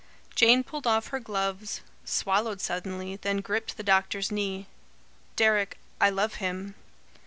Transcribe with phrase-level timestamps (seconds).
[0.33, 4.65] Jane pulled off her gloves, swallowed suddenly, then gripped the doctor's knee.
[5.35, 6.73] "Deryck I love him."